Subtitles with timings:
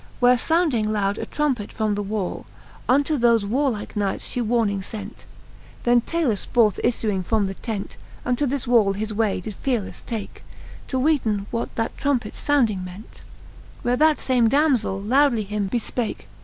[0.19, 2.47] Where founding loud a trumpet from the wall.
[2.89, 5.25] Unto thofe warlike knights fhe warning fent.
[5.83, 10.43] Then Talus forth iffuing from the tent, Unto the wall his way did fearelefle take.
[10.87, 13.21] To weeten what that trumpets founding ment:
[13.83, 16.25] Where that fame damzell lowdly him befpake.